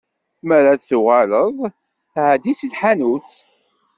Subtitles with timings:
[0.47, 1.57] Mi ara tuɣaleḍ,
[2.23, 3.31] εeddi si tḥanut.